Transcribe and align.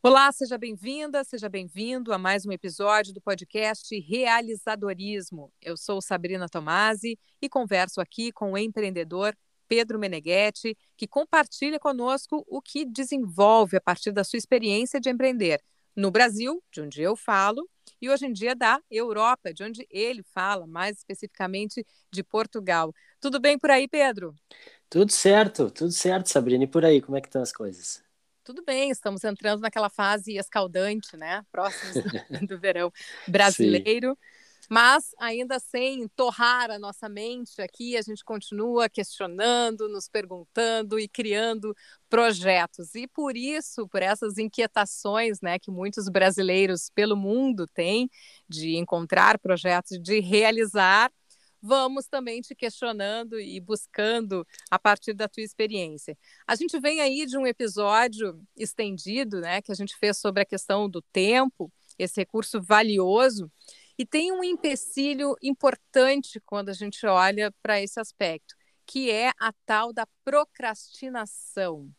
Olá, 0.00 0.30
seja 0.30 0.56
bem-vinda, 0.56 1.24
seja 1.24 1.48
bem-vindo 1.48 2.12
a 2.12 2.18
mais 2.18 2.46
um 2.46 2.52
episódio 2.52 3.12
do 3.12 3.20
podcast 3.20 3.98
Realizadorismo. 3.98 5.52
Eu 5.60 5.76
sou 5.76 6.00
Sabrina 6.00 6.48
Tomasi 6.48 7.18
e 7.42 7.48
converso 7.48 8.00
aqui 8.00 8.30
com 8.30 8.52
o 8.52 8.58
empreendedor 8.58 9.36
Pedro 9.66 9.98
Meneghetti, 9.98 10.78
que 10.96 11.08
compartilha 11.08 11.80
conosco 11.80 12.44
o 12.46 12.62
que 12.62 12.84
desenvolve 12.84 13.76
a 13.76 13.80
partir 13.80 14.12
da 14.12 14.22
sua 14.22 14.36
experiência 14.36 15.00
de 15.00 15.10
empreender 15.10 15.60
no 15.96 16.12
Brasil, 16.12 16.62
de 16.70 16.80
onde 16.80 17.02
eu 17.02 17.16
falo, 17.16 17.68
e 18.00 18.08
hoje 18.08 18.24
em 18.24 18.32
dia 18.32 18.54
da 18.54 18.80
Europa, 18.88 19.52
de 19.52 19.64
onde 19.64 19.84
ele 19.90 20.22
fala, 20.22 20.64
mais 20.64 20.98
especificamente 20.98 21.84
de 22.08 22.22
Portugal. 22.22 22.94
Tudo 23.20 23.40
bem 23.40 23.58
por 23.58 23.68
aí, 23.68 23.88
Pedro? 23.88 24.32
Tudo 24.88 25.10
certo, 25.10 25.72
tudo 25.72 25.90
certo, 25.90 26.28
Sabrina. 26.28 26.62
E 26.62 26.68
por 26.68 26.84
aí, 26.84 27.02
como 27.02 27.18
é 27.18 27.20
que 27.20 27.26
estão 27.26 27.42
as 27.42 27.50
coisas? 27.50 28.06
Tudo 28.48 28.64
bem, 28.64 28.90
estamos 28.90 29.24
entrando 29.24 29.60
naquela 29.60 29.90
fase 29.90 30.38
escaldante, 30.38 31.18
né? 31.18 31.44
Próximos 31.52 32.02
do 32.48 32.56
verão 32.58 32.90
brasileiro. 33.26 34.12
Sim. 34.12 34.64
Mas 34.70 35.10
ainda 35.18 35.58
sem 35.58 36.08
torrar 36.08 36.70
a 36.70 36.78
nossa 36.78 37.10
mente 37.10 37.60
aqui, 37.60 37.94
a 37.94 38.00
gente 38.00 38.24
continua 38.24 38.88
questionando, 38.88 39.86
nos 39.90 40.08
perguntando 40.08 40.98
e 40.98 41.06
criando 41.06 41.76
projetos. 42.08 42.94
E 42.94 43.06
por 43.06 43.36
isso, 43.36 43.86
por 43.86 44.02
essas 44.02 44.38
inquietações 44.38 45.42
né, 45.42 45.58
que 45.58 45.70
muitos 45.70 46.08
brasileiros 46.08 46.90
pelo 46.94 47.16
mundo 47.16 47.66
têm 47.66 48.10
de 48.48 48.76
encontrar 48.76 49.38
projetos, 49.38 50.00
de 50.02 50.20
realizar, 50.20 51.12
vamos 51.60 52.06
também 52.06 52.40
te 52.40 52.54
questionando 52.54 53.38
e 53.40 53.60
buscando 53.60 54.46
a 54.70 54.78
partir 54.78 55.12
da 55.12 55.28
tua 55.28 55.42
experiência. 55.42 56.16
A 56.46 56.54
gente 56.54 56.78
vem 56.80 57.00
aí 57.00 57.26
de 57.26 57.36
um 57.36 57.46
episódio 57.46 58.40
estendido, 58.56 59.40
né, 59.40 59.60
que 59.62 59.72
a 59.72 59.74
gente 59.74 59.96
fez 59.96 60.18
sobre 60.18 60.42
a 60.42 60.46
questão 60.46 60.88
do 60.88 61.02
tempo, 61.12 61.72
esse 61.98 62.20
recurso 62.20 62.62
valioso, 62.62 63.50
e 63.98 64.06
tem 64.06 64.30
um 64.30 64.44
empecilho 64.44 65.34
importante 65.42 66.40
quando 66.46 66.68
a 66.68 66.72
gente 66.72 67.04
olha 67.04 67.52
para 67.60 67.80
esse 67.80 67.98
aspecto, 67.98 68.54
que 68.86 69.10
é 69.10 69.32
a 69.40 69.52
tal 69.66 69.92
da 69.92 70.06
procrastinação. 70.24 71.90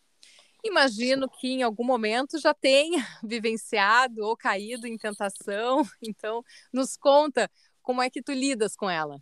Imagino 0.63 1.29
que 1.29 1.47
em 1.47 1.63
algum 1.63 1.85
momento 1.85 2.37
já 2.39 2.53
tenha 2.53 2.99
vivenciado 3.23 4.23
ou 4.25 4.35
caído 4.35 4.87
em 4.87 4.97
tentação, 4.97 5.83
então 6.01 6.43
nos 6.71 6.97
conta 6.97 7.49
como 7.81 8.01
é 8.01 8.09
que 8.09 8.21
tu 8.21 8.31
lidas 8.31 8.75
com 8.75 8.89
ela. 8.89 9.21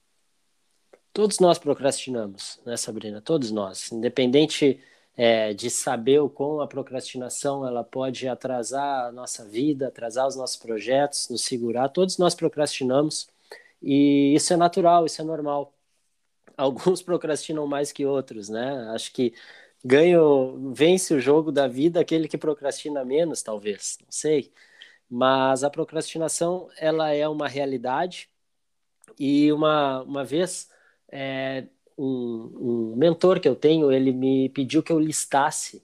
Todos 1.17 1.39
nós 1.39 1.57
procrastinamos, 1.57 2.59
né, 2.63 2.77
Sabrina? 2.77 3.19
Todos 3.19 3.49
nós. 3.49 3.91
Independente 3.91 4.79
é, 5.15 5.51
de 5.51 5.67
saber 5.67 6.19
o 6.19 6.29
quão 6.29 6.61
a 6.61 6.67
procrastinação 6.67 7.65
ela 7.65 7.83
pode 7.83 8.27
atrasar 8.27 9.07
a 9.07 9.11
nossa 9.11 9.43
vida, 9.43 9.87
atrasar 9.87 10.27
os 10.27 10.35
nossos 10.35 10.57
projetos, 10.57 11.27
nos 11.27 11.43
segurar, 11.43 11.89
todos 11.89 12.19
nós 12.19 12.35
procrastinamos. 12.35 13.27
E 13.81 14.35
isso 14.35 14.53
é 14.53 14.57
natural, 14.57 15.07
isso 15.07 15.19
é 15.19 15.25
normal. 15.25 15.73
Alguns 16.55 17.01
procrastinam 17.01 17.65
mais 17.65 17.91
que 17.91 18.05
outros, 18.05 18.47
né? 18.47 18.87
Acho 18.93 19.11
que 19.11 19.33
ganho, 19.83 20.71
vence 20.71 21.15
o 21.15 21.19
jogo 21.19 21.51
da 21.51 21.67
vida 21.67 21.99
aquele 21.99 22.27
que 22.27 22.37
procrastina 22.37 23.03
menos, 23.03 23.41
talvez, 23.41 23.97
não 24.01 24.11
sei. 24.11 24.51
Mas 25.09 25.63
a 25.63 25.69
procrastinação, 25.71 26.69
ela 26.77 27.11
é 27.11 27.27
uma 27.27 27.47
realidade. 27.47 28.29
E 29.19 29.51
uma, 29.51 30.03
uma 30.03 30.23
vez 30.23 30.69
é, 31.11 31.65
um, 31.97 32.91
um 32.93 32.95
mentor 32.95 33.39
que 33.39 33.47
eu 33.47 33.55
tenho, 33.55 33.91
ele 33.91 34.11
me 34.11 34.49
pediu 34.49 34.83
que 34.83 34.91
eu 34.91 34.99
listasse 34.99 35.83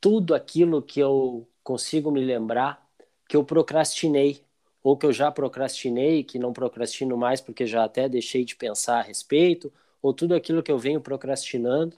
tudo 0.00 0.34
aquilo 0.34 0.82
que 0.82 1.00
eu 1.00 1.48
consigo 1.62 2.10
me 2.10 2.24
lembrar 2.24 2.86
que 3.28 3.36
eu 3.36 3.44
procrastinei 3.44 4.44
ou 4.82 4.96
que 4.96 5.06
eu 5.06 5.12
já 5.12 5.30
procrastinei, 5.30 6.24
que 6.24 6.38
não 6.38 6.52
procrastino 6.52 7.16
mais 7.16 7.40
porque 7.40 7.66
já 7.66 7.84
até 7.84 8.08
deixei 8.08 8.44
de 8.44 8.56
pensar 8.56 8.98
a 8.98 9.02
respeito, 9.02 9.72
ou 10.02 10.12
tudo 10.12 10.34
aquilo 10.34 10.62
que 10.62 10.72
eu 10.72 10.78
venho 10.78 11.00
procrastinando. 11.00 11.96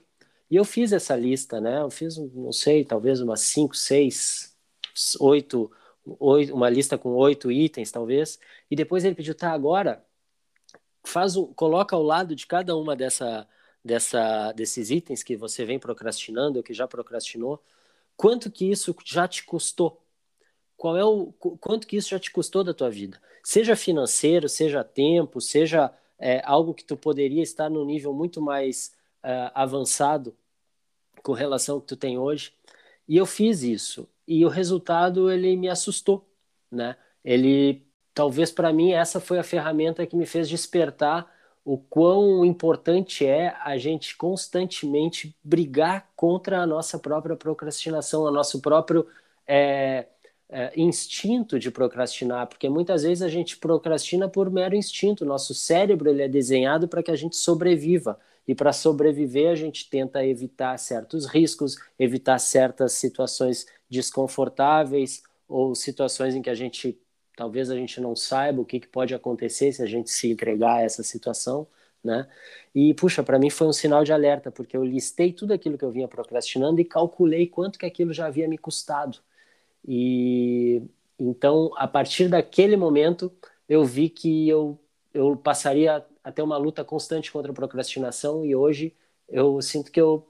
E 0.49 0.55
eu 0.55 0.63
fiz 0.63 0.93
essa 0.93 1.15
lista, 1.15 1.59
né? 1.59 1.81
Eu 1.81 1.89
fiz, 1.89 2.17
não 2.17 2.51
sei, 2.51 2.85
talvez 2.85 3.19
umas 3.21 3.41
cinco, 3.41 3.75
seis, 3.75 4.55
oito, 5.19 5.71
oito 6.19 6.53
uma 6.53 6.69
lista 6.69 6.97
com 6.97 7.09
oito 7.15 7.51
itens, 7.51 7.91
talvez. 7.91 8.39
E 8.69 8.75
depois 8.75 9.03
ele 9.03 9.15
pediu, 9.15 9.33
tá, 9.33 9.51
agora 9.51 10.04
faz 11.05 11.35
um, 11.35 11.53
coloca 11.53 11.95
ao 11.95 12.03
lado 12.03 12.35
de 12.35 12.45
cada 12.47 12.75
uma 12.75 12.95
dessa, 12.95 13.47
dessa, 13.83 14.51
desses 14.53 14.89
itens 14.89 15.23
que 15.23 15.35
você 15.35 15.65
vem 15.65 15.79
procrastinando 15.79 16.57
ou 16.57 16.63
que 16.63 16.73
já 16.73 16.87
procrastinou, 16.87 17.61
quanto 18.17 18.51
que 18.51 18.69
isso 18.71 18.95
já 19.05 19.27
te 19.27 19.43
custou? 19.43 20.01
Qual 20.77 20.97
é 20.97 21.05
o 21.05 21.31
quanto 21.33 21.87
que 21.87 21.95
isso 21.97 22.09
já 22.09 22.19
te 22.19 22.31
custou 22.31 22.63
da 22.63 22.73
tua 22.73 22.89
vida? 22.89 23.21
Seja 23.43 23.75
financeiro, 23.75 24.49
seja 24.49 24.83
tempo, 24.83 25.39
seja 25.39 25.93
é, 26.19 26.41
algo 26.45 26.73
que 26.73 26.83
tu 26.83 26.97
poderia 26.97 27.41
estar 27.41 27.69
num 27.69 27.85
nível 27.85 28.13
muito 28.13 28.41
mais 28.41 28.93
uh, 29.23 29.51
avançado 29.53 30.35
com 31.23 31.33
relação 31.33 31.75
ao 31.75 31.81
que 31.81 31.87
tu 31.87 31.95
tem 31.95 32.17
hoje. 32.17 32.53
E 33.07 33.17
eu 33.17 33.25
fiz 33.25 33.63
isso 33.63 34.07
e 34.27 34.45
o 34.45 34.49
resultado 34.49 35.31
ele 35.31 35.55
me 35.55 35.69
assustou, 35.69 36.27
né? 36.71 36.97
Ele 37.23 37.85
talvez 38.15 38.51
para 38.51 38.73
mim 38.73 38.93
essa 38.93 39.19
foi 39.19 39.37
a 39.37 39.43
ferramenta 39.43 40.07
que 40.07 40.15
me 40.15 40.25
fez 40.25 40.49
despertar 40.49 41.31
o 41.65 41.77
quão 41.77 42.45
importante 42.45 43.25
é 43.25 43.55
a 43.63 43.77
gente 43.77 44.15
constantemente 44.15 45.35
brigar 45.43 46.09
contra 46.15 46.61
a 46.61 46.65
nossa 46.65 46.97
própria 46.97 47.35
procrastinação, 47.35 48.21
o 48.21 48.31
nosso 48.31 48.61
próprio 48.61 49.07
é, 49.47 50.05
é, 50.47 50.71
instinto 50.79 51.57
de 51.57 51.71
procrastinar, 51.71 52.47
porque 52.47 52.69
muitas 52.69 53.01
vezes 53.03 53.23
a 53.23 53.27
gente 53.27 53.57
procrastina 53.57 54.29
por 54.29 54.49
mero 54.51 54.75
instinto. 54.75 55.25
Nosso 55.25 55.55
cérebro 55.55 56.09
ele 56.09 56.21
é 56.21 56.27
desenhado 56.27 56.87
para 56.87 57.01
que 57.01 57.09
a 57.09 57.15
gente 57.15 57.35
sobreviva 57.35 58.19
e 58.47 58.53
para 58.53 58.71
sobreviver 58.71 59.51
a 59.51 59.55
gente 59.55 59.89
tenta 59.89 60.23
evitar 60.23 60.77
certos 60.77 61.25
riscos, 61.25 61.77
evitar 61.97 62.37
certas 62.37 62.93
situações 62.93 63.65
desconfortáveis 63.89 65.23
ou 65.47 65.73
situações 65.73 66.35
em 66.35 66.43
que 66.43 66.49
a 66.49 66.55
gente 66.55 66.99
talvez 67.35 67.69
a 67.69 67.75
gente 67.75 67.99
não 68.01 68.15
saiba 68.15 68.61
o 68.61 68.65
que, 68.65 68.79
que 68.79 68.87
pode 68.87 69.13
acontecer 69.13 69.71
se 69.73 69.81
a 69.83 69.85
gente 69.85 70.09
se 70.09 70.31
entregar 70.31 70.77
a 70.77 70.81
essa 70.83 71.03
situação, 71.03 71.67
né? 72.03 72.27
E 72.73 72.93
puxa, 72.93 73.23
para 73.23 73.39
mim 73.39 73.49
foi 73.49 73.67
um 73.67 73.73
sinal 73.73 74.03
de 74.03 74.13
alerta, 74.13 74.51
porque 74.51 74.77
eu 74.77 74.83
listei 74.83 75.33
tudo 75.33 75.53
aquilo 75.53 75.77
que 75.77 75.85
eu 75.85 75.91
vinha 75.91 76.07
procrastinando 76.07 76.79
e 76.81 76.85
calculei 76.85 77.47
quanto 77.47 77.79
que 77.79 77.85
aquilo 77.85 78.13
já 78.13 78.27
havia 78.27 78.47
me 78.47 78.57
custado. 78.57 79.19
E 79.87 80.81
então, 81.19 81.71
a 81.77 81.87
partir 81.87 82.27
daquele 82.29 82.75
momento, 82.77 83.31
eu 83.69 83.83
vi 83.85 84.09
que 84.09 84.47
eu 84.49 84.79
eu 85.13 85.35
passaria 85.37 86.05
a 86.23 86.31
ter 86.31 86.41
uma 86.41 86.57
luta 86.57 86.83
constante 86.83 87.31
contra 87.31 87.51
a 87.51 87.55
procrastinação 87.55 88.45
e 88.45 88.53
hoje 88.55 88.93
eu 89.29 89.61
sinto 89.61 89.91
que 89.91 90.01
eu 90.01 90.27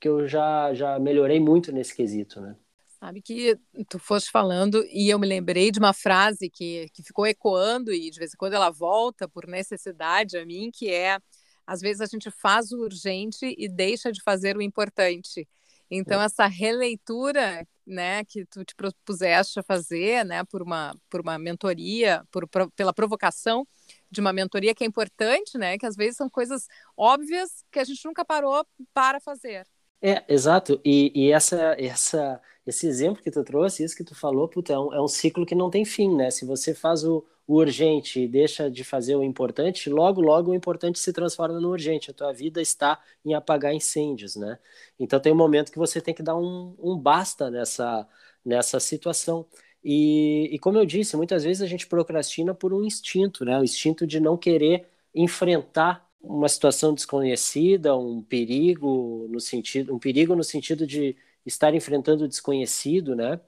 que 0.00 0.08
eu 0.08 0.26
já 0.28 0.74
já 0.74 0.98
melhorei 0.98 1.40
muito 1.40 1.72
nesse 1.72 1.94
quesito, 1.94 2.40
né? 2.40 2.56
Sabe 3.02 3.20
que 3.20 3.58
tu 3.88 3.98
foste 3.98 4.30
falando 4.30 4.86
e 4.88 5.10
eu 5.10 5.18
me 5.18 5.26
lembrei 5.26 5.72
de 5.72 5.80
uma 5.80 5.92
frase 5.92 6.48
que, 6.48 6.88
que 6.94 7.02
ficou 7.02 7.26
ecoando 7.26 7.92
e 7.92 8.08
de 8.08 8.16
vez 8.16 8.32
em 8.32 8.36
quando 8.36 8.52
ela 8.52 8.70
volta 8.70 9.28
por 9.28 9.44
necessidade 9.48 10.36
a 10.36 10.46
mim, 10.46 10.70
que 10.72 10.88
é 10.88 11.18
às 11.66 11.80
vezes 11.80 12.00
a 12.00 12.06
gente 12.06 12.30
faz 12.30 12.70
o 12.70 12.78
urgente 12.78 13.56
e 13.58 13.68
deixa 13.68 14.12
de 14.12 14.22
fazer 14.22 14.56
o 14.56 14.62
importante. 14.62 15.48
Então 15.90 16.22
é. 16.22 16.26
essa 16.26 16.46
releitura, 16.46 17.66
né, 17.84 18.24
que 18.24 18.46
tu 18.46 18.64
te 18.64 18.72
propuseste 18.76 19.58
a 19.58 19.64
fazer, 19.64 20.24
né, 20.24 20.44
por 20.44 20.62
uma 20.62 20.94
por 21.10 21.20
uma 21.22 21.36
mentoria, 21.40 22.24
por, 22.30 22.48
pela 22.76 22.94
provocação 22.94 23.66
de 24.12 24.20
uma 24.20 24.32
mentoria 24.32 24.76
que 24.76 24.84
é 24.84 24.86
importante, 24.86 25.58
né, 25.58 25.76
que 25.76 25.86
às 25.86 25.96
vezes 25.96 26.16
são 26.16 26.30
coisas 26.30 26.68
óbvias 26.96 27.64
que 27.72 27.80
a 27.80 27.84
gente 27.84 28.04
nunca 28.04 28.24
parou 28.24 28.64
para 28.94 29.18
fazer. 29.18 29.66
É, 30.04 30.24
exato. 30.32 30.80
E, 30.84 31.12
e 31.14 31.30
essa, 31.30 31.76
essa, 31.78 32.40
esse 32.66 32.86
exemplo 32.88 33.22
que 33.22 33.30
tu 33.30 33.44
trouxe, 33.44 33.84
isso 33.84 33.96
que 33.96 34.02
tu 34.04 34.14
falou, 34.16 34.48
puta, 34.48 34.72
é, 34.72 34.78
um, 34.78 34.92
é 34.94 35.00
um 35.00 35.06
ciclo 35.08 35.46
que 35.46 35.54
não 35.54 35.70
tem 35.70 35.84
fim, 35.84 36.12
né? 36.14 36.30
Se 36.30 36.44
você 36.44 36.74
faz 36.74 37.04
o, 37.04 37.24
o 37.46 37.54
urgente 37.54 38.18
e 38.20 38.26
deixa 38.28 38.68
de 38.68 38.82
fazer 38.82 39.14
o 39.14 39.22
importante, 39.22 39.88
logo, 39.88 40.20
logo 40.20 40.50
o 40.50 40.54
importante 40.54 40.98
se 40.98 41.12
transforma 41.12 41.60
no 41.60 41.68
urgente. 41.70 42.10
A 42.10 42.14
tua 42.14 42.32
vida 42.32 42.60
está 42.60 43.00
em 43.24 43.34
apagar 43.34 43.72
incêndios, 43.72 44.34
né? 44.34 44.58
Então 44.98 45.20
tem 45.20 45.32
um 45.32 45.36
momento 45.36 45.70
que 45.70 45.78
você 45.78 46.00
tem 46.00 46.12
que 46.14 46.22
dar 46.22 46.36
um, 46.36 46.74
um 46.80 46.98
basta 46.98 47.48
nessa, 47.48 48.06
nessa 48.44 48.80
situação. 48.80 49.46
E, 49.84 50.48
e 50.52 50.58
como 50.58 50.78
eu 50.78 50.86
disse, 50.86 51.16
muitas 51.16 51.44
vezes 51.44 51.62
a 51.62 51.66
gente 51.66 51.86
procrastina 51.86 52.52
por 52.54 52.72
um 52.74 52.84
instinto, 52.84 53.44
né? 53.44 53.56
O 53.58 53.64
instinto 53.64 54.04
de 54.04 54.18
não 54.18 54.36
querer 54.36 54.88
enfrentar 55.14 56.08
uma 56.22 56.48
situação 56.48 56.94
desconhecida, 56.94 57.96
um 57.96 58.22
perigo 58.22 59.26
no 59.30 59.40
sentido, 59.40 59.94
um 59.94 59.98
perigo 59.98 60.34
no 60.36 60.44
sentido 60.44 60.86
de 60.86 61.16
estar 61.44 61.74
enfrentando 61.74 62.24
o 62.24 62.28
desconhecido, 62.28 63.14
né? 63.16 63.40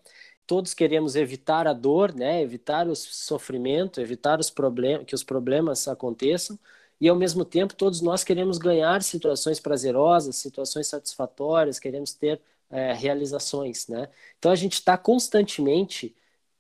Todos 0.47 0.75
queremos 0.75 1.17
evitar 1.17 1.67
a 1.67 1.73
dor, 1.73 2.15
né? 2.15 2.43
Evitar 2.43 2.89
o 2.89 2.95
sofrimento, 2.97 4.01
evitar 4.01 4.41
os 4.41 4.51
problemas, 4.51 5.07
que 5.07 5.15
os 5.15 5.25
problemas 5.25 5.89
aconteçam, 5.89 6.59
e 7.01 7.09
ao 7.09 7.17
mesmo 7.17 7.45
tempo 7.45 7.75
todos 7.75 8.01
nós 8.01 8.25
queremos 8.25 8.59
ganhar 8.59 9.03
situações 9.03 9.61
prazerosas, 9.61 10.37
situações 10.37 10.87
satisfatórias, 10.89 11.79
queremos 11.79 12.15
ter 12.15 12.41
é, 12.71 12.93
realizações, 12.93 13.89
né? 13.89 14.09
Então 14.39 14.51
a 14.51 14.57
gente 14.57 14.75
está 14.75 14.99
constantemente 14.99 16.15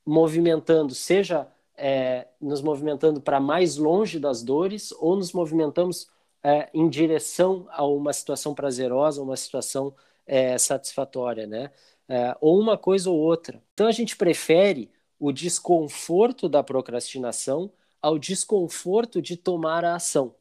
movimentando, 0.06 0.94
seja 0.94 1.48
é, 1.76 2.28
nos 2.40 2.62
movimentando 2.62 3.20
para 3.20 3.40
mais 3.40 3.76
longe 3.76 4.18
das 4.18 4.42
dores 4.42 4.92
ou 4.92 5.16
nos 5.16 5.32
movimentamos 5.32 6.08
é, 6.42 6.68
em 6.74 6.88
direção 6.88 7.66
a 7.70 7.84
uma 7.86 8.12
situação 8.12 8.54
prazerosa, 8.54 9.22
uma 9.22 9.36
situação 9.36 9.94
é, 10.26 10.56
satisfatória, 10.58 11.46
né? 11.46 11.70
É, 12.08 12.36
ou 12.40 12.60
uma 12.60 12.76
coisa 12.76 13.10
ou 13.10 13.18
outra. 13.18 13.62
Então 13.72 13.86
a 13.86 13.92
gente 13.92 14.16
prefere 14.16 14.90
o 15.18 15.32
desconforto 15.32 16.48
da 16.48 16.62
procrastinação 16.62 17.72
ao 18.00 18.18
desconforto 18.18 19.22
de 19.22 19.36
tomar 19.36 19.84
a 19.84 19.94
ação, 19.94 20.34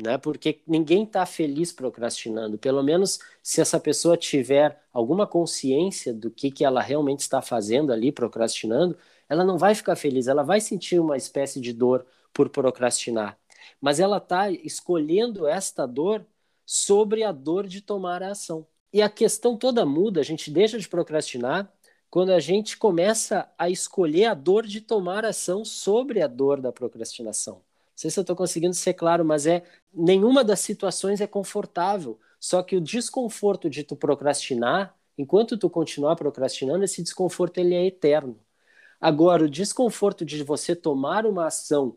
né? 0.00 0.16
Porque 0.18 0.60
ninguém 0.66 1.02
está 1.02 1.26
feliz 1.26 1.72
procrastinando. 1.72 2.56
Pelo 2.58 2.82
menos 2.82 3.18
se 3.42 3.60
essa 3.60 3.80
pessoa 3.80 4.16
tiver 4.16 4.80
alguma 4.92 5.26
consciência 5.26 6.14
do 6.14 6.30
que, 6.30 6.50
que 6.50 6.64
ela 6.64 6.80
realmente 6.80 7.20
está 7.20 7.42
fazendo 7.42 7.92
ali 7.92 8.12
procrastinando, 8.12 8.96
ela 9.30 9.44
não 9.44 9.56
vai 9.56 9.76
ficar 9.76 9.94
feliz, 9.94 10.26
ela 10.26 10.42
vai 10.42 10.60
sentir 10.60 10.98
uma 10.98 11.16
espécie 11.16 11.60
de 11.60 11.72
dor 11.72 12.04
por 12.34 12.48
procrastinar. 12.48 13.38
Mas 13.80 14.00
ela 14.00 14.16
está 14.16 14.50
escolhendo 14.50 15.46
esta 15.46 15.86
dor 15.86 16.26
sobre 16.66 17.22
a 17.22 17.30
dor 17.30 17.68
de 17.68 17.80
tomar 17.80 18.24
a 18.24 18.32
ação. 18.32 18.66
E 18.92 19.00
a 19.00 19.08
questão 19.08 19.56
toda 19.56 19.86
muda, 19.86 20.18
a 20.18 20.24
gente 20.24 20.50
deixa 20.50 20.76
de 20.80 20.88
procrastinar 20.88 21.72
quando 22.10 22.30
a 22.32 22.40
gente 22.40 22.76
começa 22.76 23.48
a 23.56 23.70
escolher 23.70 24.24
a 24.24 24.34
dor 24.34 24.66
de 24.66 24.80
tomar 24.80 25.24
ação 25.24 25.64
sobre 25.64 26.20
a 26.20 26.26
dor 26.26 26.60
da 26.60 26.72
procrastinação. 26.72 27.54
Não 27.54 27.62
sei 27.94 28.10
se 28.10 28.18
eu 28.18 28.22
estou 28.22 28.34
conseguindo 28.34 28.74
ser 28.74 28.94
claro, 28.94 29.24
mas 29.24 29.46
é 29.46 29.62
nenhuma 29.94 30.42
das 30.42 30.58
situações 30.58 31.20
é 31.20 31.26
confortável. 31.28 32.18
Só 32.40 32.64
que 32.64 32.74
o 32.74 32.80
desconforto 32.80 33.70
de 33.70 33.84
tu 33.84 33.94
procrastinar, 33.94 34.92
enquanto 35.16 35.56
tu 35.56 35.70
continuar 35.70 36.16
procrastinando, 36.16 36.82
esse 36.82 37.00
desconforto 37.00 37.58
ele 37.58 37.76
é 37.76 37.86
eterno. 37.86 38.36
Agora, 39.00 39.44
o 39.44 39.50
desconforto 39.50 40.24
de 40.24 40.42
você 40.44 40.76
tomar 40.76 41.26
uma 41.26 41.46
ação 41.46 41.96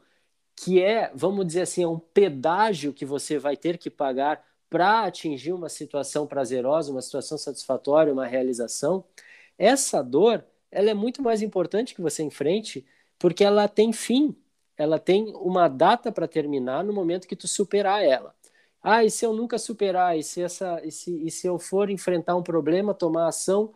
que 0.55 0.81
é, 0.81 1.11
vamos 1.15 1.45
dizer 1.47 1.61
assim, 1.61 1.83
é 1.83 1.87
um 1.87 1.99
pedágio 1.99 2.93
que 2.93 3.05
você 3.05 3.37
vai 3.39 3.57
ter 3.57 3.77
que 3.77 3.89
pagar 3.89 4.45
para 4.69 5.05
atingir 5.05 5.53
uma 5.53 5.69
situação 5.69 6.27
prazerosa, 6.27 6.91
uma 6.91 7.01
situação 7.01 7.37
satisfatória, 7.37 8.13
uma 8.13 8.25
realização, 8.27 9.05
essa 9.57 10.01
dor 10.03 10.45
ela 10.71 10.89
é 10.89 10.93
muito 10.93 11.21
mais 11.21 11.41
importante 11.43 11.93
que 11.93 12.01
você 12.01 12.23
enfrente, 12.23 12.85
porque 13.19 13.43
ela 13.43 13.67
tem 13.67 13.93
fim, 13.93 14.35
ela 14.77 14.97
tem 14.99 15.31
uma 15.35 15.67
data 15.67 16.11
para 16.11 16.27
terminar 16.27 16.83
no 16.83 16.91
momento 16.93 17.27
que 17.27 17.35
tu 17.35 17.47
superar 17.47 18.03
ela. 18.03 18.35
Ah, 18.81 19.03
e 19.03 19.11
se 19.11 19.25
eu 19.25 19.33
nunca 19.33 19.57
superar, 19.59 20.17
e 20.17 20.23
se, 20.23 20.41
essa, 20.41 20.81
e 20.83 20.91
se, 20.91 21.25
e 21.25 21.31
se 21.31 21.47
eu 21.47 21.59
for 21.59 21.89
enfrentar 21.89 22.35
um 22.35 22.43
problema, 22.43 22.93
tomar 22.93 23.27
ação, 23.27 23.73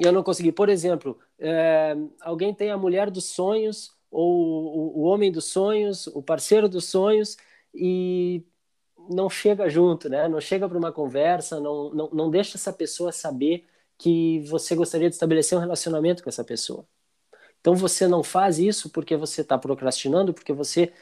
e 0.00 0.04
eu 0.04 0.12
não 0.12 0.22
conseguir? 0.22 0.52
Por 0.52 0.68
exemplo, 0.68 1.18
é, 1.38 1.94
alguém 2.20 2.54
tem 2.54 2.70
a 2.70 2.78
mulher 2.78 3.10
dos 3.10 3.26
sonhos, 3.26 3.92
ou 4.10 4.96
o, 4.96 5.00
o 5.00 5.02
homem 5.02 5.30
dos 5.30 5.46
sonhos, 5.46 6.06
o 6.08 6.22
parceiro 6.22 6.68
dos 6.68 6.86
sonhos, 6.86 7.36
e 7.74 8.42
não 9.10 9.28
chega 9.30 9.68
junto, 9.68 10.08
né? 10.08 10.28
Não 10.28 10.40
chega 10.40 10.68
para 10.68 10.78
uma 10.78 10.92
conversa, 10.92 11.60
não, 11.60 11.90
não, 11.92 12.10
não 12.10 12.30
deixa 12.30 12.56
essa 12.56 12.72
pessoa 12.72 13.12
saber 13.12 13.66
que 13.98 14.40
você 14.48 14.74
gostaria 14.74 15.08
de 15.10 15.14
estabelecer 15.16 15.56
um 15.58 15.60
relacionamento 15.60 16.22
com 16.22 16.30
essa 16.30 16.44
pessoa. 16.44 16.86
Então 17.60 17.74
você 17.76 18.08
não 18.08 18.22
faz 18.22 18.58
isso 18.58 18.90
porque 18.90 19.16
você 19.16 19.42
está 19.42 19.58
procrastinando, 19.58 20.32
porque 20.34 20.52
você 20.52 20.92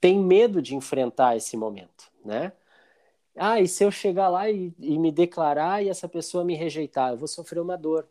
tem 0.00 0.18
medo 0.18 0.60
de 0.62 0.74
enfrentar 0.74 1.36
esse 1.36 1.56
momento, 1.56 2.10
né? 2.24 2.52
Ah, 3.36 3.60
e 3.60 3.68
se 3.68 3.84
eu 3.84 3.90
chegar 3.90 4.28
lá 4.28 4.50
e, 4.50 4.72
e 4.78 4.98
me 4.98 5.10
declarar 5.12 5.82
e 5.82 5.88
essa 5.88 6.08
pessoa 6.08 6.44
me 6.44 6.54
rejeitar, 6.56 7.12
eu 7.12 7.16
vou 7.18 7.28
sofrer 7.28 7.60
uma 7.60 7.76
dor. 7.76 8.08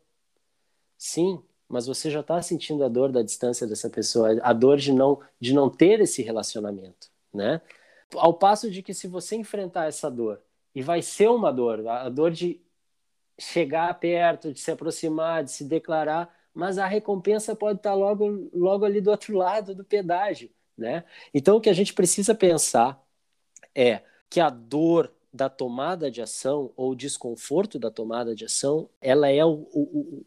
Sim, 1.03 1.44
mas 1.67 1.85
você 1.85 2.09
já 2.09 2.21
está 2.21 2.41
sentindo 2.41 2.81
a 2.81 2.88
dor 2.88 3.11
da 3.11 3.21
distância 3.21 3.67
dessa 3.67 3.89
pessoa, 3.89 4.39
a 4.41 4.53
dor 4.53 4.77
de 4.77 4.94
não 4.94 5.19
de 5.38 5.53
não 5.53 5.69
ter 5.69 6.00
esse 6.00 6.21
relacionamento, 6.23 7.11
né? 7.33 7.59
Ao 8.15 8.33
passo 8.33 8.71
de 8.71 8.81
que 8.81 8.94
se 8.94 9.05
você 9.05 9.35
enfrentar 9.35 9.88
essa 9.88 10.09
dor, 10.09 10.41
e 10.73 10.81
vai 10.81 11.01
ser 11.01 11.29
uma 11.29 11.51
dor, 11.51 11.85
a 11.89 12.07
dor 12.07 12.31
de 12.31 12.61
chegar 13.38 13.94
perto, 14.00 14.53
de 14.53 14.61
se 14.61 14.71
aproximar, 14.71 15.44
de 15.44 15.51
se 15.51 15.65
declarar, 15.65 16.33
mas 16.53 16.77
a 16.77 16.88
recompensa 16.88 17.53
pode 17.55 17.79
estar 17.79 17.94
logo, 17.95 18.50
logo 18.53 18.85
ali 18.85 19.01
do 19.01 19.11
outro 19.11 19.35
lado 19.38 19.75
do 19.75 19.83
pedágio, 19.83 20.50
né? 20.77 21.03
Então 21.33 21.57
o 21.57 21.61
que 21.61 21.69
a 21.69 21.73
gente 21.73 21.94
precisa 21.94 22.33
pensar 22.33 23.03
é 23.75 24.03
que 24.29 24.39
a 24.39 24.50
dor 24.50 25.13
da 25.33 25.50
tomada 25.50 26.09
de 26.09 26.21
ação 26.21 26.71
ou 26.77 26.91
o 26.91 26.95
desconforto 26.95 27.77
da 27.77 27.91
tomada 27.91 28.33
de 28.33 28.45
ação, 28.45 28.89
ela 29.01 29.27
é 29.29 29.44
o, 29.44 29.67
o, 29.73 30.25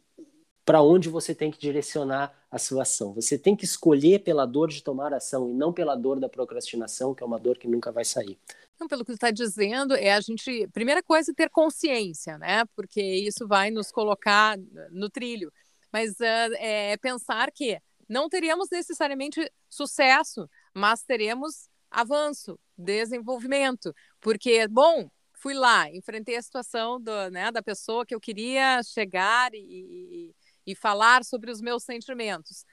para 0.67 0.83
onde 0.83 1.09
você 1.09 1.33
tem 1.33 1.49
que 1.49 1.61
direcionar 1.61 2.37
a 2.51 2.59
sua 2.59 2.83
ação. 2.83 3.15
Você 3.15 3.39
tem 3.39 3.55
que 3.55 3.65
escolher 3.65 4.25
pela 4.25 4.45
dor 4.45 4.69
de 4.69 4.83
tomar 4.83 5.15
ação 5.15 5.49
e 5.49 5.55
não 5.55 5.73
pela 5.73 5.95
dor 5.95 6.19
da 6.19 6.29
procrastinação, 6.29 7.15
que 7.15 7.23
é 7.23 7.27
uma 7.27 7.39
dor 7.39 7.57
que 7.57 7.69
nunca 7.69 7.93
vai 7.93 8.05
sair. 8.05 8.37
Então, 8.75 8.89
pelo 8.89 9.05
que 9.05 9.13
está 9.13 9.31
dizendo, 9.31 9.95
é 9.95 10.13
a 10.13 10.21
gente, 10.21 10.67
primeira 10.73 11.05
coisa, 11.05 11.33
ter 11.33 11.49
consciência, 11.51 12.37
né? 12.37 12.65
Porque 12.75 13.01
isso 13.01 13.47
vai 13.47 13.71
nos 13.71 13.93
colocar 13.93 14.59
no 14.91 15.09
trilho. 15.09 15.53
Mas 15.93 16.11
uh, 16.15 16.55
é 16.59 16.97
pensar 16.97 17.53
que 17.53 17.81
não 18.09 18.29
teríamos 18.29 18.69
necessariamente 18.69 19.49
sucesso, 19.71 20.51
mas 20.75 21.05
teremos 21.05 21.69
avanço, 21.89 22.59
desenvolvimento. 22.77 23.95
Porque, 24.21 24.67
bom, 24.67 25.09
fui 25.33 25.55
lá, 25.55 25.89
enfrentei 25.93 26.37
a 26.37 26.43
situação 26.43 27.01
do, 27.01 27.31
né, 27.31 27.53
da 27.53 27.62
pessoa 27.62 28.05
que 28.05 28.15
eu 28.15 28.21
queria 28.21 28.83
chegar 28.83 29.55
e, 29.55 29.59
e 29.59 30.35
e 30.67 30.75
falar 30.75 31.25
sobre 31.25 31.51
os 31.51 31.61
meus 31.61 31.85
sentimentos. 31.85 32.65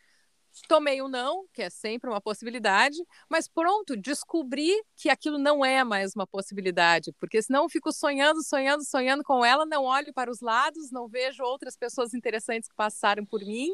Tomei 0.68 1.02
o 1.02 1.06
um 1.06 1.08
não, 1.08 1.48
que 1.52 1.64
é 1.64 1.70
sempre 1.70 2.10
uma 2.10 2.22
possibilidade, 2.22 2.98
mas 3.28 3.48
pronto, 3.48 3.98
descobri 3.98 4.72
que 4.96 5.10
aquilo 5.10 5.40
não 5.40 5.66
é 5.66 5.84
mais 5.84 6.14
uma 6.16 6.28
possibilidade, 6.28 7.12
porque 7.20 7.42
senão 7.42 7.64
eu 7.64 7.70
fico 7.70 7.92
sonhando, 7.92 8.44
sonhando, 8.44 8.84
sonhando 8.84 9.24
com 9.24 9.44
ela, 9.44 9.66
não 9.66 9.84
olho 9.86 10.14
para 10.14 10.30
os 10.30 10.42
lados, 10.42 10.92
não 10.92 11.08
vejo 11.08 11.44
outras 11.44 11.76
pessoas 11.76 12.14
interessantes 12.14 12.70
que 12.70 12.76
passaram 12.76 13.26
por 13.26 13.42
mim 13.42 13.72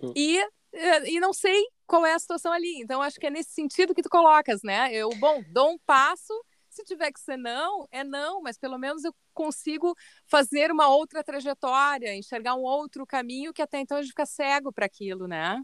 hum. 0.00 0.12
e, 0.14 0.38
eh, 0.72 1.10
e 1.10 1.18
não 1.18 1.32
sei 1.32 1.64
qual 1.84 2.06
é 2.06 2.14
a 2.14 2.18
situação 2.18 2.52
ali. 2.52 2.80
Então, 2.80 3.02
acho 3.02 3.18
que 3.18 3.26
é 3.26 3.30
nesse 3.30 3.50
sentido 3.50 3.94
que 3.94 4.02
tu 4.02 4.08
colocas, 4.08 4.62
né? 4.62 4.92
Eu, 4.92 5.10
bom, 5.18 5.42
dou 5.48 5.72
um 5.72 5.78
passo 5.78 6.32
se 6.74 6.84
tiver 6.84 7.12
que 7.12 7.20
ser 7.20 7.36
não, 7.36 7.86
é 7.92 8.02
não, 8.02 8.42
mas 8.42 8.58
pelo 8.58 8.76
menos 8.76 9.04
eu 9.04 9.14
consigo 9.32 9.94
fazer 10.26 10.72
uma 10.72 10.88
outra 10.88 11.22
trajetória, 11.22 12.16
enxergar 12.16 12.56
um 12.56 12.62
outro 12.62 13.06
caminho 13.06 13.52
que 13.52 13.62
até 13.62 13.78
então 13.78 13.96
a 13.96 14.02
gente 14.02 14.10
fica 14.10 14.26
cego 14.26 14.72
para 14.72 14.86
aquilo, 14.86 15.28
né? 15.28 15.62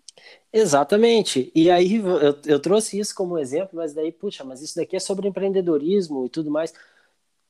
Exatamente. 0.53 1.51
E 1.53 1.69
aí 1.69 1.97
eu, 1.97 2.39
eu 2.47 2.61
trouxe 2.61 2.99
isso 2.99 3.15
como 3.15 3.39
exemplo, 3.39 3.71
mas 3.75 3.93
daí, 3.93 4.13
puxa, 4.13 4.45
mas 4.45 4.63
isso 4.63 4.77
daqui 4.77 4.95
é 4.95 5.01
sobre 5.01 5.27
empreendedorismo 5.27 6.27
e 6.27 6.29
tudo 6.29 6.51
mais. 6.51 6.73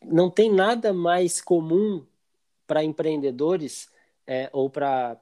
Não 0.02 0.30
tem 0.30 0.50
nada 0.50 0.94
mais 0.94 1.40
comum 1.40 2.04
para 2.66 2.82
empreendedores 2.82 3.90
é, 4.26 4.48
ou 4.52 4.70
para 4.70 5.18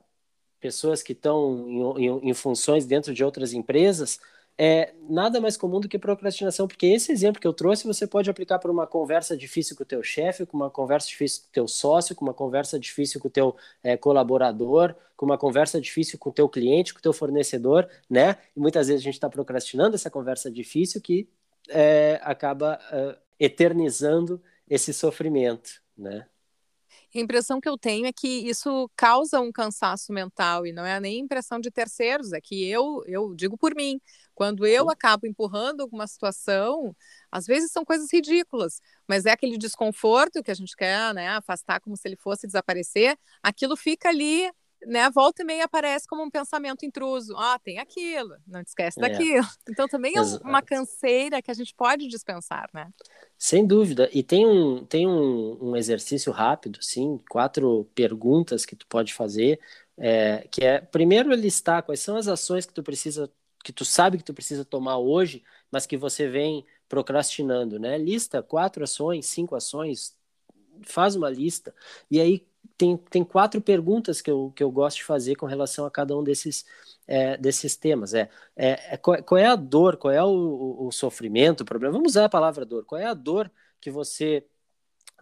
pessoas 0.60 1.02
que 1.02 1.12
estão 1.12 1.96
em, 1.98 2.06
em, 2.06 2.30
em 2.30 2.34
funções 2.34 2.86
dentro 2.86 3.12
de 3.12 3.24
outras 3.24 3.52
empresas 3.52 4.20
é 4.60 4.92
nada 5.08 5.40
mais 5.40 5.56
comum 5.56 5.78
do 5.78 5.88
que 5.88 5.98
procrastinação, 5.98 6.66
porque 6.66 6.86
esse 6.86 7.12
exemplo 7.12 7.40
que 7.40 7.46
eu 7.46 7.52
trouxe 7.52 7.86
você 7.86 8.08
pode 8.08 8.28
aplicar 8.28 8.58
para 8.58 8.72
uma 8.72 8.88
conversa 8.88 9.36
difícil 9.36 9.76
com 9.76 9.84
o 9.84 9.86
teu 9.86 10.02
chefe, 10.02 10.44
com 10.44 10.56
uma 10.56 10.68
conversa 10.68 11.06
difícil 11.06 11.42
com 11.42 11.48
o 11.48 11.52
teu 11.52 11.68
sócio, 11.68 12.16
com 12.16 12.24
uma 12.24 12.34
conversa 12.34 12.78
difícil 12.78 13.20
com 13.20 13.28
o 13.28 13.30
teu 13.30 13.56
é, 13.84 13.96
colaborador, 13.96 14.96
com 15.16 15.24
uma 15.24 15.38
conversa 15.38 15.80
difícil 15.80 16.18
com 16.18 16.30
o 16.30 16.32
teu 16.32 16.48
cliente, 16.48 16.92
com 16.92 16.98
o 16.98 17.02
teu 17.02 17.12
fornecedor, 17.12 17.88
né? 18.10 18.36
E 18.56 18.60
muitas 18.60 18.88
vezes 18.88 19.00
a 19.02 19.04
gente 19.04 19.14
está 19.14 19.30
procrastinando 19.30 19.94
essa 19.94 20.10
conversa 20.10 20.50
difícil 20.50 21.00
que 21.00 21.28
é, 21.68 22.20
acaba 22.24 22.80
é, 22.90 23.16
eternizando 23.38 24.42
esse 24.68 24.92
sofrimento, 24.92 25.80
né? 25.96 26.26
A 27.14 27.18
impressão 27.18 27.60
que 27.60 27.68
eu 27.68 27.78
tenho 27.78 28.06
é 28.06 28.12
que 28.12 28.28
isso 28.28 28.90
causa 28.94 29.40
um 29.40 29.50
cansaço 29.50 30.12
mental 30.12 30.66
e 30.66 30.72
não 30.72 30.84
é 30.84 31.00
nem 31.00 31.20
impressão 31.20 31.58
de 31.58 31.70
terceiros, 31.70 32.32
é 32.32 32.40
que 32.40 32.68
eu, 32.68 33.02
eu 33.06 33.34
digo 33.34 33.56
por 33.56 33.74
mim, 33.74 33.98
quando 34.38 34.64
eu 34.64 34.88
acabo 34.88 35.26
empurrando 35.26 35.80
alguma 35.80 36.06
situação, 36.06 36.94
às 37.28 37.44
vezes 37.44 37.72
são 37.72 37.84
coisas 37.84 38.06
ridículas, 38.12 38.80
mas 39.08 39.26
é 39.26 39.32
aquele 39.32 39.58
desconforto 39.58 40.44
que 40.44 40.50
a 40.52 40.54
gente 40.54 40.76
quer 40.76 41.12
né, 41.12 41.26
afastar 41.30 41.80
como 41.80 41.96
se 41.96 42.06
ele 42.06 42.14
fosse 42.14 42.46
desaparecer, 42.46 43.18
aquilo 43.42 43.76
fica 43.76 44.08
ali 44.08 44.48
né, 44.86 45.10
volta 45.10 45.42
e 45.42 45.44
meia 45.44 45.64
aparece 45.64 46.06
como 46.06 46.22
um 46.22 46.30
pensamento 46.30 46.86
intruso. 46.86 47.34
Ah, 47.36 47.58
tem 47.58 47.80
aquilo, 47.80 48.36
não 48.46 48.62
te 48.62 48.68
esquece 48.68 49.00
é. 49.00 49.08
daquilo. 49.08 49.44
Então 49.68 49.88
também 49.88 50.16
é 50.16 50.20
Exato. 50.20 50.46
uma 50.46 50.62
canseira 50.62 51.42
que 51.42 51.50
a 51.50 51.54
gente 51.54 51.74
pode 51.74 52.06
dispensar, 52.06 52.70
né? 52.72 52.88
Sem 53.36 53.66
dúvida. 53.66 54.08
E 54.12 54.22
tem 54.22 54.46
um, 54.46 54.84
tem 54.84 55.04
um, 55.04 55.70
um 55.70 55.76
exercício 55.76 56.30
rápido, 56.30 56.78
sim, 56.80 57.20
quatro 57.28 57.90
perguntas 57.92 58.64
que 58.64 58.76
tu 58.76 58.86
pode 58.86 59.12
fazer, 59.12 59.58
é, 59.98 60.46
que 60.48 60.64
é, 60.64 60.80
primeiro, 60.80 61.34
listar 61.34 61.82
quais 61.82 62.00
são 62.00 62.16
as 62.16 62.28
ações 62.28 62.64
que 62.64 62.72
tu 62.72 62.84
precisa, 62.84 63.28
que 63.68 63.72
tu 63.72 63.84
sabe 63.84 64.16
que 64.16 64.24
tu 64.24 64.32
precisa 64.32 64.64
tomar 64.64 64.96
hoje, 64.96 65.44
mas 65.70 65.84
que 65.84 65.94
você 65.94 66.26
vem 66.26 66.64
procrastinando, 66.88 67.78
né? 67.78 67.98
Lista 67.98 68.42
quatro 68.42 68.82
ações, 68.82 69.26
cinco 69.26 69.54
ações, 69.54 70.16
faz 70.80 71.14
uma 71.14 71.28
lista, 71.28 71.74
e 72.10 72.18
aí 72.18 72.46
tem, 72.78 72.96
tem 72.96 73.22
quatro 73.22 73.60
perguntas 73.60 74.22
que 74.22 74.30
eu, 74.30 74.50
que 74.56 74.62
eu 74.62 74.70
gosto 74.70 74.96
de 74.98 75.04
fazer 75.04 75.34
com 75.36 75.44
relação 75.44 75.84
a 75.84 75.90
cada 75.90 76.16
um 76.16 76.24
desses, 76.24 76.64
é, 77.06 77.36
desses 77.36 77.76
temas. 77.76 78.14
É, 78.14 78.30
é, 78.56 78.94
é 78.94 78.96
qual, 78.96 79.22
qual, 79.22 79.38
é 79.38 79.44
a 79.44 79.54
dor, 79.54 79.98
qual 79.98 80.14
é 80.14 80.24
o, 80.24 80.28
o, 80.28 80.86
o, 80.86 80.92
sofrimento, 80.92 81.60
o 81.60 81.64
problema? 81.66 81.92
Vamos 81.92 82.12
usar 82.12 82.24
a 82.24 82.28
palavra 82.30 82.64
dor. 82.64 82.86
Qual 82.86 82.98
é 82.98 83.04
a 83.04 83.12
dor 83.12 83.52
que 83.82 83.90
você 83.90 84.46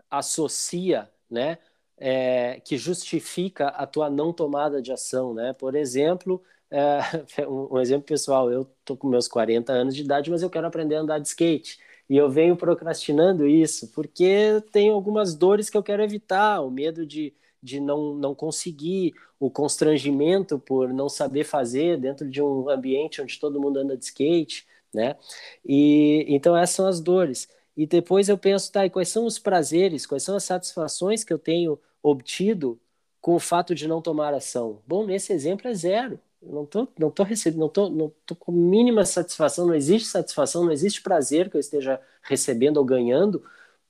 associa, 0.08 1.10
né? 1.28 1.58
É, 1.98 2.60
que 2.60 2.78
justifica 2.78 3.68
a 3.68 3.86
tua 3.86 4.08
não 4.08 4.32
tomada 4.32 4.80
de 4.80 4.92
ação, 4.92 5.34
né? 5.34 5.52
Por 5.52 5.74
exemplo, 5.74 6.40
é, 6.76 7.46
um, 7.48 7.78
exemplo 7.80 8.06
pessoal, 8.06 8.50
eu 8.52 8.66
tô 8.84 8.96
com 8.96 9.08
meus 9.08 9.26
40 9.26 9.72
anos 9.72 9.94
de 9.94 10.02
idade, 10.02 10.30
mas 10.30 10.42
eu 10.42 10.50
quero 10.50 10.66
aprender 10.66 10.96
a 10.96 11.00
andar 11.00 11.18
de 11.18 11.28
skate. 11.28 11.78
E 12.08 12.16
eu 12.16 12.30
venho 12.30 12.56
procrastinando 12.56 13.46
isso 13.46 13.88
porque 13.92 14.62
tem 14.70 14.90
algumas 14.90 15.34
dores 15.34 15.70
que 15.70 15.76
eu 15.76 15.82
quero 15.82 16.02
evitar, 16.02 16.60
o 16.60 16.70
medo 16.70 17.04
de, 17.06 17.34
de 17.62 17.80
não, 17.80 18.14
não 18.14 18.34
conseguir, 18.34 19.14
o 19.40 19.50
constrangimento 19.50 20.58
por 20.58 20.92
não 20.92 21.08
saber 21.08 21.44
fazer 21.44 21.98
dentro 21.98 22.28
de 22.28 22.42
um 22.42 22.68
ambiente 22.70 23.20
onde 23.20 23.38
todo 23.40 23.60
mundo 23.60 23.78
anda 23.78 23.96
de 23.96 24.04
skate, 24.04 24.66
né? 24.94 25.16
E 25.64 26.24
então 26.28 26.56
essas 26.56 26.76
são 26.76 26.86
as 26.86 27.00
dores. 27.00 27.48
E 27.76 27.86
depois 27.86 28.28
eu 28.28 28.38
penso, 28.38 28.72
tá, 28.72 28.86
e 28.86 28.90
quais 28.90 29.08
são 29.08 29.26
os 29.26 29.38
prazeres, 29.38 30.06
quais 30.06 30.22
são 30.22 30.36
as 30.36 30.44
satisfações 30.44 31.24
que 31.24 31.32
eu 31.32 31.38
tenho 31.38 31.78
obtido 32.02 32.80
com 33.20 33.34
o 33.34 33.40
fato 33.40 33.74
de 33.74 33.88
não 33.88 34.00
tomar 34.00 34.32
ação? 34.34 34.82
Bom, 34.86 35.04
nesse 35.06 35.32
exemplo 35.32 35.68
é 35.68 35.74
zero. 35.74 36.20
Não 36.42 36.66
tô, 36.66 36.88
não 36.98 37.10
tô 37.10 37.22
recebendo, 37.22 37.60
não 37.60 37.68
tô, 37.68 37.90
não 37.90 38.12
tô 38.24 38.36
com 38.36 38.52
mínima 38.52 39.04
satisfação, 39.04 39.66
não 39.66 39.74
existe 39.74 40.08
satisfação, 40.08 40.64
não 40.64 40.72
existe 40.72 41.02
prazer 41.02 41.50
que 41.50 41.56
eu 41.56 41.60
esteja 41.60 42.00
recebendo 42.22 42.76
ou 42.76 42.84
ganhando 42.84 43.42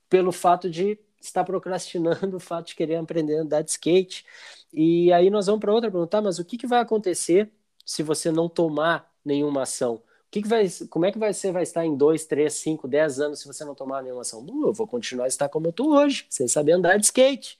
pelo 0.09 0.31
fato 0.31 0.69
de 0.69 0.99
estar 1.21 1.43
procrastinando 1.43 2.37
o 2.37 2.39
fato 2.39 2.67
de 2.67 2.75
querer 2.75 2.95
aprender 2.95 3.37
a 3.37 3.41
andar 3.41 3.61
de 3.61 3.71
skate. 3.71 4.25
E 4.73 5.11
aí 5.13 5.29
nós 5.29 5.47
vamos 5.47 5.61
para 5.61 5.73
outra 5.73 5.91
pergunta, 5.91 6.09
tá, 6.11 6.21
mas 6.21 6.39
o 6.39 6.45
que, 6.45 6.57
que 6.57 6.67
vai 6.67 6.79
acontecer 6.79 7.51
se 7.85 8.03
você 8.03 8.31
não 8.31 8.49
tomar 8.49 9.11
nenhuma 9.23 9.63
ação? 9.63 9.95
O 9.95 10.29
que, 10.31 10.41
que 10.41 10.47
vai, 10.47 10.67
como 10.89 11.05
é 11.05 11.11
que 11.11 11.17
você 11.17 11.51
vai 11.51 11.63
estar 11.63 11.85
em 11.85 11.95
2, 11.95 12.25
3, 12.25 12.51
5, 12.53 12.87
10 12.87 13.19
anos 13.19 13.39
se 13.39 13.47
você 13.47 13.63
não 13.63 13.73
tomar 13.75 14.03
nenhuma 14.03 14.21
ação? 14.21 14.43
Bom, 14.43 14.67
eu 14.67 14.73
vou 14.73 14.87
continuar 14.87 15.25
a 15.25 15.27
estar 15.27 15.47
como 15.49 15.67
eu 15.67 15.69
estou 15.71 15.91
hoje, 15.95 16.25
sem 16.29 16.47
saber 16.47 16.73
andar 16.73 16.97
de 16.97 17.05
skate. 17.05 17.57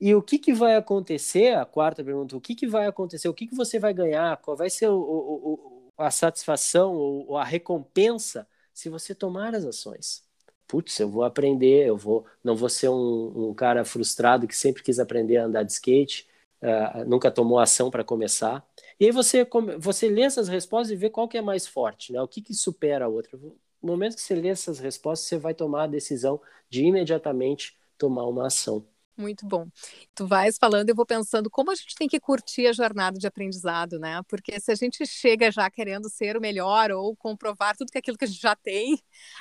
E 0.00 0.14
o 0.14 0.22
que, 0.22 0.38
que 0.38 0.52
vai 0.54 0.76
acontecer? 0.76 1.54
A 1.56 1.64
quarta 1.64 2.04
pergunta: 2.04 2.36
o 2.36 2.40
que, 2.40 2.54
que 2.54 2.66
vai 2.66 2.86
acontecer? 2.86 3.28
O 3.28 3.34
que, 3.34 3.46
que 3.46 3.54
você 3.56 3.78
vai 3.78 3.92
ganhar? 3.92 4.36
Qual 4.38 4.56
vai 4.56 4.70
ser 4.70 4.88
o, 4.88 4.94
o, 4.98 5.54
o, 5.54 5.92
a 5.98 6.10
satisfação 6.10 6.94
ou 6.94 7.36
a 7.36 7.44
recompensa 7.44 8.46
se 8.72 8.88
você 8.88 9.14
tomar 9.14 9.54
as 9.54 9.64
ações? 9.64 10.22
Putz, 10.68 10.98
eu 11.00 11.08
vou 11.08 11.24
aprender, 11.24 11.86
eu 11.86 11.96
vou, 11.96 12.26
não 12.44 12.54
vou 12.54 12.68
ser 12.68 12.90
um, 12.90 13.48
um 13.50 13.54
cara 13.54 13.84
frustrado 13.84 14.46
que 14.46 14.54
sempre 14.56 14.82
quis 14.82 14.98
aprender 14.98 15.38
a 15.38 15.46
andar 15.46 15.62
de 15.62 15.72
skate, 15.72 16.28
uh, 16.62 17.04
nunca 17.08 17.30
tomou 17.30 17.58
ação 17.58 17.90
para 17.90 18.04
começar. 18.04 18.64
E 19.00 19.06
aí 19.06 19.10
você, 19.10 19.46
você 19.78 20.08
lê 20.08 20.22
essas 20.22 20.46
respostas 20.46 20.90
e 20.92 20.96
vê 20.96 21.08
qual 21.08 21.26
que 21.26 21.38
é 21.38 21.42
mais 21.42 21.66
forte, 21.66 22.12
né? 22.12 22.20
O 22.20 22.28
que, 22.28 22.42
que 22.42 22.52
supera 22.54 23.06
a 23.06 23.08
outra. 23.08 23.38
No 23.38 23.56
momento 23.82 24.14
que 24.14 24.20
você 24.20 24.34
lê 24.34 24.48
essas 24.48 24.78
respostas, 24.78 25.28
você 25.28 25.38
vai 25.38 25.54
tomar 25.54 25.84
a 25.84 25.86
decisão 25.86 26.40
de 26.68 26.84
imediatamente 26.84 27.76
tomar 27.96 28.26
uma 28.26 28.46
ação. 28.46 28.84
Muito 29.18 29.44
bom. 29.44 29.66
Tu 30.14 30.24
vais 30.28 30.56
falando, 30.56 30.88
eu 30.88 30.94
vou 30.94 31.04
pensando 31.04 31.50
como 31.50 31.72
a 31.72 31.74
gente 31.74 31.96
tem 31.96 32.06
que 32.06 32.20
curtir 32.20 32.68
a 32.68 32.72
jornada 32.72 33.18
de 33.18 33.26
aprendizado, 33.26 33.98
né? 33.98 34.22
Porque 34.28 34.60
se 34.60 34.70
a 34.70 34.76
gente 34.76 35.04
chega 35.04 35.50
já 35.50 35.68
querendo 35.68 36.08
ser 36.08 36.36
o 36.36 36.40
melhor 36.40 36.92
ou 36.92 37.16
comprovar 37.16 37.76
tudo 37.76 37.90
que 37.90 37.98
aquilo 37.98 38.16
que 38.16 38.24
a 38.24 38.28
gente 38.28 38.40
já 38.40 38.54
tem, 38.54 38.96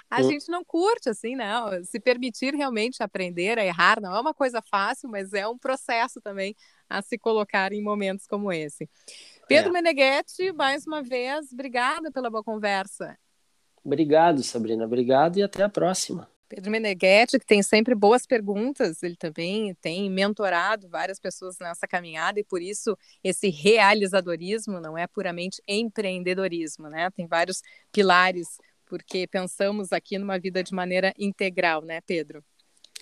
a 0.09 0.19
hum. 0.19 0.31
gente 0.31 0.49
não 0.49 0.65
curte, 0.65 1.09
assim, 1.09 1.35
não. 1.35 1.69
Né? 1.69 1.83
Se 1.83 1.99
permitir 1.99 2.55
realmente 2.55 3.03
aprender 3.03 3.59
a 3.59 3.65
errar 3.65 4.01
não 4.01 4.15
é 4.15 4.19
uma 4.19 4.33
coisa 4.33 4.63
fácil, 4.63 5.09
mas 5.09 5.31
é 5.31 5.47
um 5.47 5.59
processo 5.59 6.19
também 6.21 6.55
a 6.89 6.99
se 7.03 7.15
colocar 7.15 7.71
em 7.71 7.83
momentos 7.83 8.25
como 8.25 8.51
esse. 8.51 8.89
Pedro 9.47 9.69
é. 9.69 9.73
Meneghetti, 9.73 10.51
mais 10.53 10.87
uma 10.87 11.03
vez, 11.03 11.53
obrigada 11.53 12.11
pela 12.11 12.31
boa 12.31 12.43
conversa. 12.43 13.15
Obrigado, 13.85 14.41
Sabrina. 14.41 14.85
Obrigado 14.85 15.37
e 15.37 15.43
até 15.43 15.61
a 15.61 15.69
próxima. 15.69 16.27
Pedro 16.49 16.71
Meneghetti, 16.71 17.37
que 17.37 17.45
tem 17.45 17.61
sempre 17.61 17.93
boas 17.93 18.25
perguntas, 18.25 19.03
ele 19.03 19.17
também 19.17 19.73
tem 19.75 20.09
mentorado 20.09 20.87
várias 20.87 21.19
pessoas 21.19 21.57
nessa 21.59 21.87
caminhada 21.87 22.39
e 22.39 22.43
por 22.43 22.61
isso 22.61 22.97
esse 23.23 23.49
realizadorismo 23.49 24.79
não 24.79 24.97
é 24.97 25.05
puramente 25.07 25.61
empreendedorismo, 25.67 26.89
né? 26.89 27.09
Tem 27.11 27.27
vários 27.27 27.61
pilares, 27.91 28.59
porque 28.85 29.27
pensamos 29.27 29.91
aqui 29.91 30.17
numa 30.17 30.39
vida 30.39 30.63
de 30.63 30.73
maneira 30.73 31.13
integral, 31.17 31.81
né, 31.81 31.99
Pedro? 32.01 32.43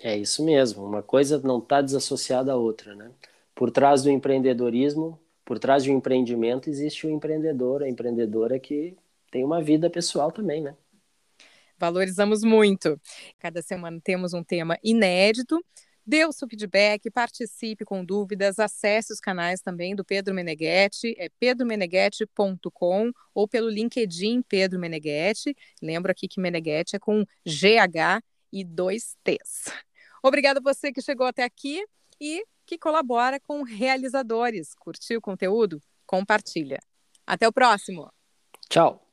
É 0.02 0.18
isso 0.18 0.44
mesmo, 0.44 0.84
uma 0.84 1.04
coisa 1.04 1.40
não 1.40 1.60
está 1.60 1.82
desassociada 1.82 2.52
à 2.52 2.56
outra, 2.56 2.96
né? 2.96 3.12
Por 3.54 3.72
trás 3.72 4.04
do 4.04 4.10
empreendedorismo, 4.10 5.20
por 5.46 5.60
trás 5.60 5.88
um 5.88 5.96
empreendimento, 5.96 6.70
existe 6.70 7.06
o 7.06 7.10
empreendedor, 7.10 7.84
a 7.84 7.90
empreendedora 7.90 8.60
que 8.60 8.98
tem 9.32 9.44
uma 9.44 9.62
vida 9.62 9.90
pessoal 9.90 10.32
também, 10.32 10.62
né? 10.62 10.76
Valorizamos 11.78 12.44
muito. 12.44 13.00
Cada 13.40 13.62
semana 13.62 14.00
temos 14.04 14.34
um 14.34 14.44
tema 14.44 14.78
inédito. 14.84 15.64
Dê 16.08 16.24
o 16.24 16.32
seu 16.32 16.48
feedback, 16.48 17.10
participe 17.10 17.84
com 17.84 18.06
dúvidas, 18.06 18.60
acesse 18.60 19.12
os 19.12 19.20
canais 19.20 19.60
também 19.60 19.96
do 19.96 20.06
Pedro 20.06 20.36
Meneghetti, 20.36 21.16
é 21.18 21.30
pedromeneghetti.com 21.40 23.12
ou 23.34 23.48
pelo 23.48 23.70
LinkedIn 23.70 24.44
Pedro 24.44 24.80
Meneghetti. 24.80 25.56
Lembro 25.82 26.12
aqui 26.12 26.28
que 26.28 26.40
Meneghetti 26.40 26.96
é 26.96 27.00
com 27.00 27.26
GH 27.44 28.22
e 28.54 28.64
dois 28.64 29.18
T's. 29.24 29.66
Obrigada 30.22 30.60
a 30.60 30.64
você 30.64 30.92
que 30.92 31.02
chegou 31.02 31.26
até 31.26 31.44
aqui 31.44 31.84
e 32.22 32.46
que 32.68 32.78
colabora 32.78 33.40
com 33.40 33.64
realizadores. 33.64 34.76
Curtiu 34.76 35.18
o 35.18 35.22
conteúdo? 35.22 35.82
Compartilha. 36.06 36.80
Até 37.26 37.48
o 37.48 37.54
próximo. 37.54 38.12
Tchau. 38.70 39.05